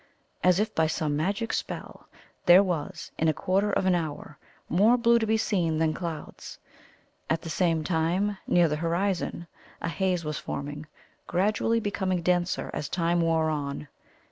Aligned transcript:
As 0.43 0.59
if 0.59 0.73
by 0.73 0.87
some 0.87 1.15
magic 1.15 1.53
spell 1.53 2.07
there 2.47 2.63
was, 2.63 3.11
in 3.19 3.27
a 3.27 3.35
quarter 3.35 3.71
of 3.71 3.85
an 3.85 3.93
hour, 3.93 4.39
more 4.67 4.97
blue 4.97 5.19
to 5.19 5.27
be 5.27 5.37
seen 5.37 5.77
than 5.77 5.93
clouds. 5.93 6.57
At 7.29 7.43
the 7.43 7.51
same 7.51 7.83
time, 7.83 8.39
near 8.47 8.67
the 8.67 8.77
horizon, 8.77 9.45
a 9.79 9.89
haze 9.89 10.25
was 10.25 10.39
forming, 10.39 10.87
gradually 11.27 11.79
becoming 11.79 12.23
denser 12.23 12.71
as 12.73 12.89
time 12.89 13.21
wore 13.21 13.51
on. 13.51 13.87